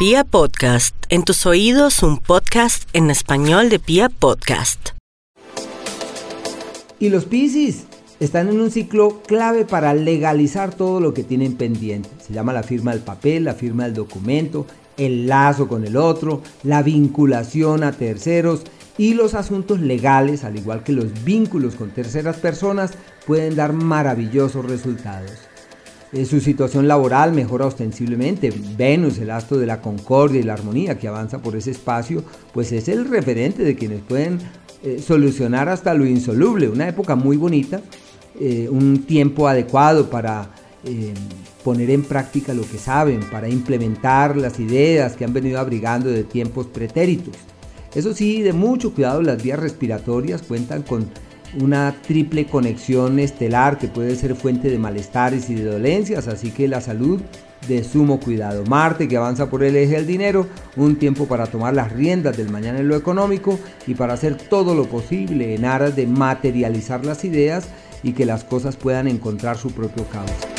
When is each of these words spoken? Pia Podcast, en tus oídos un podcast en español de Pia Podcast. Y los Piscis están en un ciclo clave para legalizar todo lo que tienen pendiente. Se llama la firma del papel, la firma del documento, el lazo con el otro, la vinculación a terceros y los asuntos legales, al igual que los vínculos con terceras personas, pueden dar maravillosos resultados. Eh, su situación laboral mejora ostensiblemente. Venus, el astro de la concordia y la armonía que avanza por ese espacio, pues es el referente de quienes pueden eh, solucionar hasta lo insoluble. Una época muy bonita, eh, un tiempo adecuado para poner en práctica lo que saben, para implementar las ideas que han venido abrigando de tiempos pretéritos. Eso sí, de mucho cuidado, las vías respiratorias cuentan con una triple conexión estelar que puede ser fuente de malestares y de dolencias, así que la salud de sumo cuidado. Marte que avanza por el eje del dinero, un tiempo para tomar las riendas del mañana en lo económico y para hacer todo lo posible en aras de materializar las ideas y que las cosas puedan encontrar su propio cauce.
Pia 0.00 0.24
Podcast, 0.24 0.96
en 1.10 1.24
tus 1.24 1.44
oídos 1.44 2.02
un 2.02 2.16
podcast 2.16 2.88
en 2.94 3.10
español 3.10 3.68
de 3.68 3.78
Pia 3.78 4.08
Podcast. 4.08 4.92
Y 6.98 7.10
los 7.10 7.26
Piscis 7.26 7.84
están 8.18 8.48
en 8.48 8.62
un 8.62 8.70
ciclo 8.70 9.20
clave 9.26 9.66
para 9.66 9.92
legalizar 9.92 10.74
todo 10.74 11.00
lo 11.00 11.12
que 11.12 11.22
tienen 11.22 11.54
pendiente. 11.54 12.08
Se 12.26 12.32
llama 12.32 12.54
la 12.54 12.62
firma 12.62 12.92
del 12.92 13.02
papel, 13.02 13.44
la 13.44 13.52
firma 13.52 13.84
del 13.84 13.92
documento, 13.92 14.64
el 14.96 15.26
lazo 15.26 15.68
con 15.68 15.84
el 15.84 15.98
otro, 15.98 16.40
la 16.62 16.82
vinculación 16.82 17.84
a 17.84 17.92
terceros 17.92 18.62
y 18.96 19.12
los 19.12 19.34
asuntos 19.34 19.80
legales, 19.80 20.44
al 20.44 20.56
igual 20.56 20.82
que 20.82 20.94
los 20.94 21.24
vínculos 21.24 21.74
con 21.74 21.90
terceras 21.90 22.38
personas, 22.38 22.92
pueden 23.26 23.54
dar 23.54 23.74
maravillosos 23.74 24.64
resultados. 24.64 25.49
Eh, 26.12 26.24
su 26.24 26.40
situación 26.40 26.88
laboral 26.88 27.32
mejora 27.32 27.66
ostensiblemente. 27.66 28.52
Venus, 28.76 29.18
el 29.18 29.30
astro 29.30 29.58
de 29.58 29.66
la 29.66 29.80
concordia 29.80 30.40
y 30.40 30.42
la 30.42 30.54
armonía 30.54 30.98
que 30.98 31.06
avanza 31.06 31.40
por 31.40 31.54
ese 31.54 31.70
espacio, 31.70 32.24
pues 32.52 32.72
es 32.72 32.88
el 32.88 33.08
referente 33.08 33.62
de 33.62 33.76
quienes 33.76 34.00
pueden 34.00 34.38
eh, 34.82 35.00
solucionar 35.00 35.68
hasta 35.68 35.94
lo 35.94 36.04
insoluble. 36.04 36.68
Una 36.68 36.88
época 36.88 37.14
muy 37.14 37.36
bonita, 37.36 37.80
eh, 38.40 38.68
un 38.68 39.04
tiempo 39.04 39.46
adecuado 39.46 40.10
para 40.10 40.50
poner 41.62 41.90
en 41.90 42.02
práctica 42.02 42.54
lo 42.54 42.62
que 42.62 42.78
saben, 42.78 43.20
para 43.30 43.50
implementar 43.50 44.34
las 44.34 44.58
ideas 44.58 45.14
que 45.14 45.26
han 45.26 45.34
venido 45.34 45.60
abrigando 45.60 46.08
de 46.08 46.24
tiempos 46.24 46.66
pretéritos. 46.68 47.34
Eso 47.94 48.14
sí, 48.14 48.40
de 48.40 48.54
mucho 48.54 48.94
cuidado, 48.94 49.20
las 49.20 49.42
vías 49.42 49.58
respiratorias 49.58 50.40
cuentan 50.40 50.82
con 50.82 51.10
una 51.58 51.94
triple 52.06 52.46
conexión 52.46 53.18
estelar 53.18 53.78
que 53.78 53.88
puede 53.88 54.14
ser 54.16 54.34
fuente 54.34 54.70
de 54.70 54.78
malestares 54.78 55.50
y 55.50 55.54
de 55.54 55.64
dolencias, 55.64 56.28
así 56.28 56.50
que 56.50 56.68
la 56.68 56.80
salud 56.80 57.20
de 57.68 57.84
sumo 57.84 58.20
cuidado. 58.20 58.64
Marte 58.64 59.08
que 59.08 59.16
avanza 59.16 59.50
por 59.50 59.62
el 59.62 59.76
eje 59.76 59.96
del 59.96 60.06
dinero, 60.06 60.46
un 60.76 60.96
tiempo 60.96 61.26
para 61.26 61.46
tomar 61.46 61.74
las 61.74 61.92
riendas 61.92 62.36
del 62.36 62.50
mañana 62.50 62.78
en 62.78 62.88
lo 62.88 62.96
económico 62.96 63.58
y 63.86 63.94
para 63.94 64.14
hacer 64.14 64.36
todo 64.36 64.74
lo 64.74 64.86
posible 64.86 65.54
en 65.54 65.64
aras 65.64 65.96
de 65.96 66.06
materializar 66.06 67.04
las 67.04 67.24
ideas 67.24 67.68
y 68.02 68.12
que 68.12 68.26
las 68.26 68.44
cosas 68.44 68.76
puedan 68.76 69.08
encontrar 69.08 69.56
su 69.56 69.70
propio 69.72 70.04
cauce. 70.08 70.49